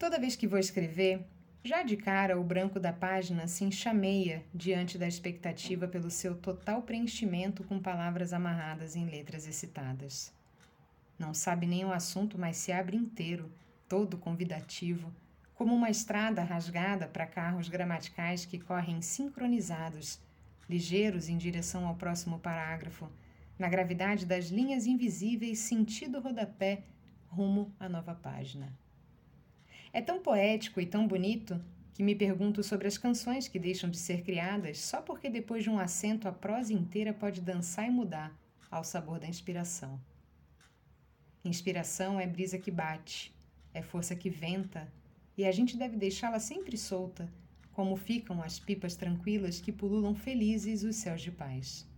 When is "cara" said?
1.94-2.40